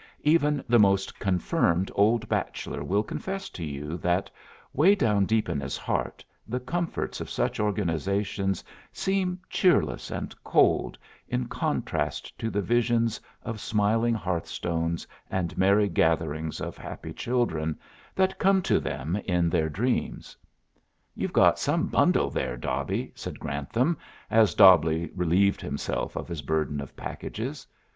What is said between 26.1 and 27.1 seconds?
of his burden of